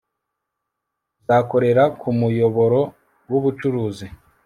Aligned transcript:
kuzakorera 1.15 1.83
ku 1.99 2.09
muyoboro 2.19 2.79
w 3.29 3.33
ubucuruzi 3.39 4.07